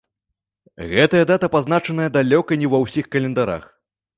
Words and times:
Гэтая 0.93 1.21
дата 1.31 1.47
пазначаная 1.57 2.09
далёка 2.17 2.59
не 2.63 2.67
ва 2.73 2.79
ўсіх 2.85 3.05
календарах. 3.19 3.63